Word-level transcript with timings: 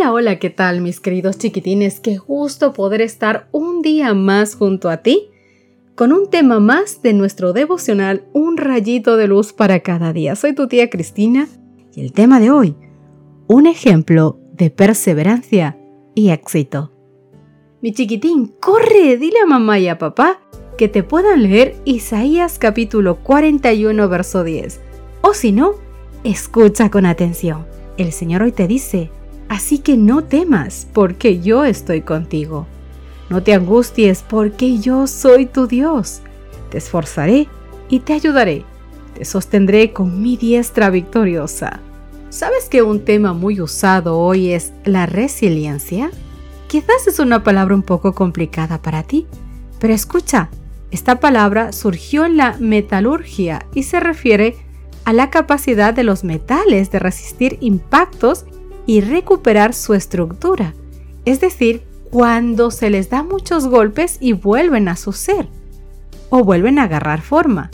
Hola, 0.00 0.12
hola, 0.14 0.38
¿qué 0.38 0.48
tal 0.48 0.80
mis 0.80 0.98
queridos 0.98 1.36
chiquitines? 1.36 2.00
Qué 2.00 2.16
gusto 2.16 2.72
poder 2.72 3.02
estar 3.02 3.48
un 3.52 3.82
día 3.82 4.14
más 4.14 4.54
junto 4.54 4.88
a 4.88 5.02
ti 5.02 5.28
con 5.94 6.10
un 6.14 6.30
tema 6.30 6.58
más 6.58 7.02
de 7.02 7.12
nuestro 7.12 7.52
devocional 7.52 8.24
Un 8.32 8.56
rayito 8.56 9.18
de 9.18 9.26
luz 9.26 9.52
para 9.52 9.80
cada 9.80 10.14
día. 10.14 10.36
Soy 10.36 10.54
tu 10.54 10.68
tía 10.68 10.88
Cristina 10.88 11.48
y 11.94 12.00
el 12.00 12.14
tema 12.14 12.40
de 12.40 12.50
hoy, 12.50 12.76
un 13.46 13.66
ejemplo 13.66 14.40
de 14.54 14.70
perseverancia 14.70 15.78
y 16.14 16.30
éxito. 16.30 16.92
Mi 17.82 17.92
chiquitín, 17.92 18.54
corre, 18.58 19.18
dile 19.18 19.40
a 19.40 19.46
mamá 19.46 19.80
y 19.80 19.88
a 19.88 19.98
papá 19.98 20.40
que 20.78 20.88
te 20.88 21.02
puedan 21.02 21.42
leer 21.42 21.76
Isaías 21.84 22.58
capítulo 22.58 23.16
41 23.16 24.08
verso 24.08 24.44
10. 24.44 24.80
O 25.20 25.34
si 25.34 25.52
no, 25.52 25.74
escucha 26.24 26.90
con 26.90 27.04
atención. 27.04 27.66
El 27.98 28.12
Señor 28.12 28.40
hoy 28.40 28.52
te 28.52 28.66
dice, 28.66 29.10
Así 29.50 29.80
que 29.80 29.96
no 29.96 30.22
temas, 30.22 30.86
porque 30.92 31.40
yo 31.40 31.64
estoy 31.64 32.02
contigo. 32.02 32.68
No 33.30 33.42
te 33.42 33.52
angusties, 33.52 34.22
porque 34.22 34.78
yo 34.78 35.08
soy 35.08 35.46
tu 35.46 35.66
Dios. 35.66 36.20
Te 36.70 36.78
esforzaré 36.78 37.48
y 37.88 37.98
te 37.98 38.12
ayudaré. 38.12 38.64
Te 39.18 39.24
sostendré 39.24 39.92
con 39.92 40.22
mi 40.22 40.36
diestra 40.36 40.88
victoriosa. 40.88 41.80
¿Sabes 42.28 42.68
que 42.68 42.82
un 42.82 43.04
tema 43.04 43.32
muy 43.32 43.60
usado 43.60 44.20
hoy 44.20 44.52
es 44.52 44.72
la 44.84 45.06
resiliencia? 45.06 46.12
Quizás 46.68 47.08
es 47.08 47.18
una 47.18 47.42
palabra 47.42 47.74
un 47.74 47.82
poco 47.82 48.14
complicada 48.14 48.80
para 48.80 49.02
ti, 49.02 49.26
pero 49.80 49.92
escucha, 49.92 50.48
esta 50.92 51.18
palabra 51.18 51.72
surgió 51.72 52.24
en 52.24 52.36
la 52.36 52.56
metalurgia 52.60 53.66
y 53.74 53.82
se 53.82 53.98
refiere 53.98 54.54
a 55.04 55.12
la 55.12 55.28
capacidad 55.28 55.92
de 55.92 56.04
los 56.04 56.22
metales 56.22 56.92
de 56.92 57.00
resistir 57.00 57.58
impactos 57.60 58.44
y 58.90 59.02
recuperar 59.02 59.72
su 59.72 59.94
estructura, 59.94 60.74
es 61.24 61.40
decir, 61.40 61.84
cuando 62.10 62.72
se 62.72 62.90
les 62.90 63.08
da 63.08 63.22
muchos 63.22 63.68
golpes 63.68 64.16
y 64.18 64.32
vuelven 64.32 64.88
a 64.88 64.96
su 64.96 65.12
ser 65.12 65.46
o 66.28 66.42
vuelven 66.42 66.80
a 66.80 66.84
agarrar 66.84 67.20
forma. 67.20 67.70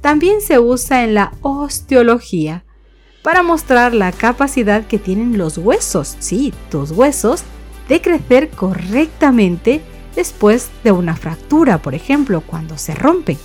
También 0.00 0.40
se 0.40 0.58
usa 0.58 1.04
en 1.04 1.14
la 1.14 1.34
osteología 1.42 2.64
para 3.22 3.44
mostrar 3.44 3.94
la 3.94 4.10
capacidad 4.10 4.84
que 4.88 4.98
tienen 4.98 5.38
los 5.38 5.56
huesos, 5.56 6.16
sí, 6.18 6.52
tus 6.68 6.90
huesos, 6.90 7.44
de 7.88 8.00
crecer 8.00 8.48
correctamente 8.48 9.80
después 10.16 10.68
de 10.82 10.90
una 10.90 11.14
fractura, 11.14 11.78
por 11.78 11.94
ejemplo, 11.94 12.40
cuando 12.40 12.76
se 12.76 12.96
rompen. 12.96 13.38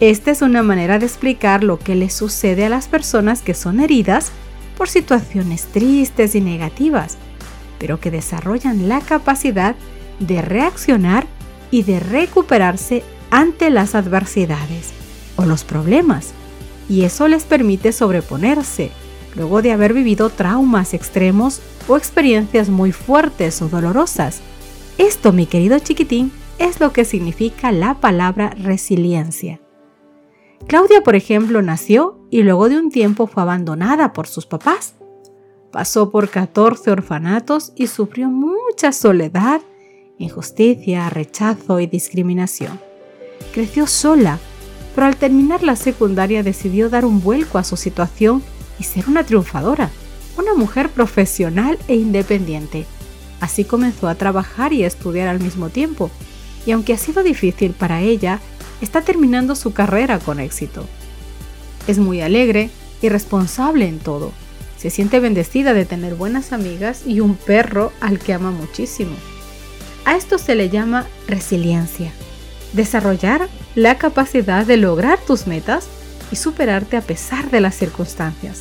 Esta 0.00 0.32
es 0.32 0.42
una 0.42 0.64
manera 0.64 0.98
de 0.98 1.06
explicar 1.06 1.62
lo 1.62 1.78
que 1.78 1.94
le 1.94 2.10
sucede 2.10 2.64
a 2.64 2.68
las 2.68 2.88
personas 2.88 3.40
que 3.40 3.54
son 3.54 3.78
heridas 3.78 4.32
por 4.78 4.88
situaciones 4.88 5.64
tristes 5.64 6.36
y 6.36 6.40
negativas, 6.40 7.18
pero 7.78 7.98
que 8.00 8.12
desarrollan 8.12 8.88
la 8.88 9.00
capacidad 9.00 9.74
de 10.20 10.40
reaccionar 10.40 11.26
y 11.72 11.82
de 11.82 11.98
recuperarse 11.98 13.02
ante 13.30 13.70
las 13.70 13.96
adversidades 13.96 14.92
o 15.36 15.44
los 15.44 15.64
problemas, 15.64 16.32
y 16.88 17.02
eso 17.02 17.26
les 17.28 17.42
permite 17.42 17.92
sobreponerse 17.92 18.90
luego 19.36 19.62
de 19.62 19.72
haber 19.72 19.92
vivido 19.92 20.30
traumas 20.30 20.94
extremos 20.94 21.60
o 21.86 21.96
experiencias 21.96 22.68
muy 22.68 22.92
fuertes 22.92 23.60
o 23.60 23.68
dolorosas. 23.68 24.40
Esto, 24.96 25.32
mi 25.32 25.46
querido 25.46 25.78
chiquitín, 25.80 26.32
es 26.58 26.80
lo 26.80 26.92
que 26.92 27.04
significa 27.04 27.72
la 27.72 27.94
palabra 27.94 28.50
resiliencia. 28.50 29.60
Claudia, 30.68 31.00
por 31.00 31.16
ejemplo, 31.16 31.62
nació 31.62 32.18
y 32.30 32.42
luego 32.42 32.68
de 32.68 32.76
un 32.76 32.90
tiempo 32.90 33.26
fue 33.26 33.42
abandonada 33.42 34.12
por 34.12 34.26
sus 34.28 34.44
papás. 34.44 34.92
Pasó 35.72 36.10
por 36.10 36.28
14 36.28 36.90
orfanatos 36.90 37.72
y 37.74 37.86
sufrió 37.86 38.28
mucha 38.28 38.92
soledad, 38.92 39.62
injusticia, 40.18 41.08
rechazo 41.08 41.80
y 41.80 41.86
discriminación. 41.86 42.78
Creció 43.54 43.86
sola, 43.86 44.38
pero 44.94 45.06
al 45.06 45.16
terminar 45.16 45.62
la 45.62 45.74
secundaria 45.74 46.42
decidió 46.42 46.90
dar 46.90 47.06
un 47.06 47.22
vuelco 47.22 47.56
a 47.56 47.64
su 47.64 47.78
situación 47.78 48.42
y 48.78 48.84
ser 48.84 49.08
una 49.08 49.24
triunfadora, 49.24 49.88
una 50.36 50.52
mujer 50.52 50.90
profesional 50.90 51.78
e 51.88 51.94
independiente. 51.94 52.84
Así 53.40 53.64
comenzó 53.64 54.06
a 54.06 54.16
trabajar 54.16 54.74
y 54.74 54.84
estudiar 54.84 55.28
al 55.28 55.40
mismo 55.40 55.70
tiempo, 55.70 56.10
y 56.66 56.72
aunque 56.72 56.92
ha 56.92 56.98
sido 56.98 57.22
difícil 57.22 57.72
para 57.72 58.02
ella, 58.02 58.40
está 58.80 59.02
terminando 59.02 59.54
su 59.54 59.72
carrera 59.72 60.18
con 60.18 60.40
éxito. 60.40 60.86
Es 61.86 61.98
muy 61.98 62.20
alegre 62.20 62.70
y 63.02 63.08
responsable 63.08 63.86
en 63.86 63.98
todo. 63.98 64.32
Se 64.76 64.90
siente 64.90 65.20
bendecida 65.20 65.74
de 65.74 65.84
tener 65.84 66.14
buenas 66.14 66.52
amigas 66.52 67.02
y 67.06 67.20
un 67.20 67.34
perro 67.34 67.92
al 68.00 68.18
que 68.18 68.32
ama 68.32 68.50
muchísimo. 68.50 69.12
A 70.04 70.16
esto 70.16 70.38
se 70.38 70.54
le 70.54 70.70
llama 70.70 71.06
resiliencia. 71.26 72.12
Desarrollar 72.72 73.48
la 73.74 73.98
capacidad 73.98 74.64
de 74.64 74.76
lograr 74.76 75.18
tus 75.18 75.46
metas 75.46 75.88
y 76.30 76.36
superarte 76.36 76.96
a 76.96 77.00
pesar 77.00 77.50
de 77.50 77.60
las 77.60 77.74
circunstancias. 77.74 78.60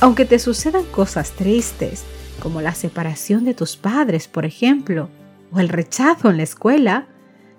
Aunque 0.00 0.24
te 0.24 0.38
sucedan 0.38 0.84
cosas 0.84 1.32
tristes, 1.32 2.04
como 2.40 2.60
la 2.60 2.74
separación 2.74 3.44
de 3.44 3.54
tus 3.54 3.76
padres, 3.76 4.28
por 4.28 4.44
ejemplo, 4.44 5.08
o 5.52 5.60
el 5.60 5.68
rechazo 5.68 6.30
en 6.30 6.36
la 6.36 6.42
escuela, 6.42 7.06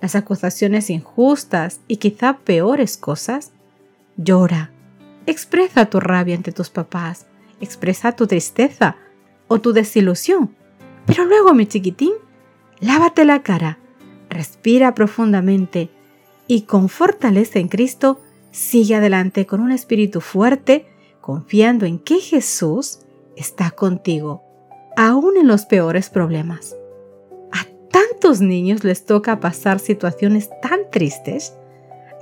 las 0.02 0.16
acusaciones 0.16 0.90
injustas 0.90 1.82
y 1.88 1.98
quizá 1.98 2.38
peores 2.38 2.98
cosas, 2.98 3.52
llora. 4.16 4.72
Expresa 5.26 5.88
tu 5.88 6.00
rabia 6.00 6.36
ante 6.36 6.52
tus 6.52 6.70
papás, 6.70 7.26
expresa 7.60 8.12
tu 8.14 8.28
tristeza 8.28 8.96
o 9.48 9.60
tu 9.60 9.74
desilusión. 9.74 10.56
Pero 11.06 11.26
luego, 11.26 11.54
mi 11.54 11.66
chiquitín, 11.66 12.14
lávate 12.80 13.26
la 13.26 13.42
cara, 13.42 13.80
respira 14.30 14.94
profundamente 14.94 15.90
y 16.48 16.62
con 16.62 16.90
fortaleza 16.90 17.60
en 17.60 17.68
Cristo 17.68 18.22
sigue 18.52 18.96
adelante 18.96 19.46
con 19.46 19.60
un 19.60 19.72
espíritu 19.72 20.22
fuerte, 20.22 20.88
confiando 21.22 21.86
en 21.86 22.00
que 22.00 22.20
Jesús 22.20 23.00
está 23.36 23.72
contigo, 23.72 24.44
aún 24.96 25.38
en 25.38 25.48
los 25.48 25.66
peores 25.66 26.10
problemas 26.10 26.76
tantos 27.90 28.42
niños 28.42 28.84
les 28.84 29.06
toca 29.06 29.40
pasar 29.40 29.80
situaciones 29.80 30.50
tan 30.62 30.80
tristes? 30.92 31.54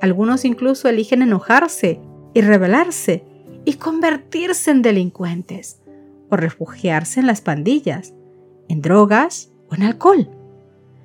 Algunos 0.01 0.45
incluso 0.45 0.87
eligen 0.87 1.21
enojarse 1.21 1.99
y 2.33 2.41
rebelarse 2.41 3.23
y 3.65 3.75
convertirse 3.75 4.71
en 4.71 4.81
delincuentes 4.81 5.81
o 6.29 6.35
refugiarse 6.35 7.19
en 7.19 7.27
las 7.27 7.41
pandillas, 7.41 8.13
en 8.67 8.81
drogas 8.81 9.51
o 9.69 9.75
en 9.75 9.83
alcohol. 9.83 10.29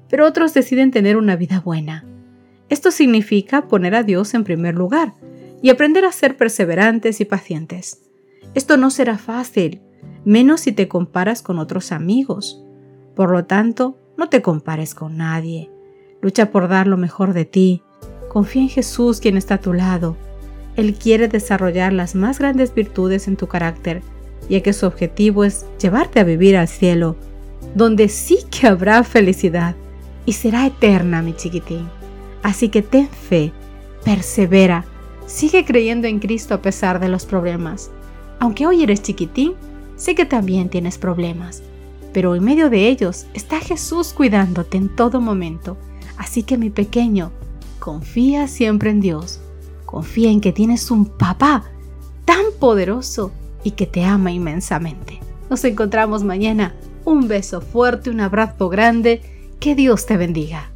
Pero 0.09 0.27
otros 0.27 0.55
deciden 0.55 0.91
tener 0.91 1.17
una 1.17 1.37
vida 1.37 1.61
buena. 1.61 2.05
Esto 2.69 2.91
significa 2.91 3.69
poner 3.69 3.95
a 3.95 4.03
Dios 4.03 4.35
en 4.35 4.45
primer 4.45 4.75
lugar 4.75 5.15
y 5.63 5.71
aprender 5.71 6.05
a 6.05 6.13
ser 6.13 6.37
perseverantes 6.37 7.21
y 7.21 7.25
pacientes. 7.25 8.03
Esto 8.55 8.77
no 8.77 8.91
será 8.91 9.19
fácil, 9.19 9.83
menos 10.25 10.63
si 10.63 10.73
te 10.73 10.89
comparas 10.89 11.43
con 11.43 11.59
otros 11.59 11.93
amigos. 11.93 12.65
Por 13.15 13.31
lo 13.31 13.45
tanto, 13.45 13.99
no 14.21 14.29
te 14.29 14.43
compares 14.43 14.95
con 14.95 15.17
nadie. 15.17 15.71
Lucha 16.21 16.51
por 16.51 16.69
dar 16.69 16.87
lo 16.87 16.99
mejor 16.99 17.33
de 17.33 17.47
ti. 17.47 17.83
Confía 18.29 18.61
en 18.61 18.69
Jesús 18.69 19.19
quien 19.19 19.39
está 19.39 19.55
a 19.55 19.61
tu 19.63 19.73
lado. 19.73 20.15
Él 20.77 20.93
quiere 20.93 21.27
desarrollar 21.27 21.95
las 21.95 22.15
más 22.15 22.39
grandes 22.39 22.75
virtudes 22.75 23.29
en 23.29 23.39
tu 23.39 23.47
carácter, 23.47 24.03
ya 24.51 24.61
que 24.61 24.75
su 24.75 24.85
objetivo 24.85 25.43
es 25.43 25.65
llevarte 25.81 26.21
a 26.21 26.25
vivir 26.25 26.59
al 26.59 26.69
cielo, 26.69 27.17
donde 27.75 28.11
sí 28.11 28.41
que 28.51 28.67
habrá 28.67 29.03
felicidad 29.05 29.75
y 30.27 30.35
será 30.35 30.67
eterna, 30.67 31.23
mi 31.23 31.35
chiquitín. 31.35 31.89
Así 32.43 32.69
que 32.69 32.83
ten 32.83 33.09
fe, 33.09 33.55
persevera, 34.05 34.85
sigue 35.25 35.65
creyendo 35.65 36.09
en 36.09 36.19
Cristo 36.19 36.53
a 36.53 36.61
pesar 36.61 37.01
de 37.01 37.09
los 37.09 37.25
problemas. 37.25 37.91
Aunque 38.39 38.67
hoy 38.67 38.83
eres 38.83 39.01
chiquitín, 39.01 39.55
sé 39.97 40.15
que 40.15 40.27
también 40.27 40.69
tienes 40.69 40.99
problemas 40.99 41.63
pero 42.13 42.35
en 42.35 42.45
medio 42.45 42.71
de 42.71 42.89
ellos 42.89 43.27
está 43.35 43.61
Jesús 43.61 44.13
cuidándote 44.13 44.77
en 44.77 44.89
todo 44.89 45.21
momento. 45.21 45.77
Así 46.17 46.43
que 46.43 46.59
mi 46.59 46.71
pequeño, 46.71 47.33
confía 47.79 48.49
siempre 48.49 48.91
en 48.91 49.01
Dios. 49.01 49.41
Confía 49.87 50.31
en 50.31 50.41
que 50.41 50.53
tienes 50.53 50.91
un 50.91 51.07
papá 51.07 51.65
tan 52.25 52.45
poderoso 52.59 53.33
y 53.65 53.73
que 53.73 53.87
te 53.87 54.05
ama 54.05 54.31
inmensamente. 54.31 55.21
Nos 55.49 55.65
encontramos 55.65 56.23
mañana. 56.23 56.75
un 57.05 57.27
beso 57.29 57.61
fuerte, 57.61 58.11
un 58.11 58.21
abrazo 58.21 58.69
grande. 58.69 59.23
Que 59.59 59.75
Dios 59.75 60.07
te 60.07 60.17
bendiga. 60.17 60.71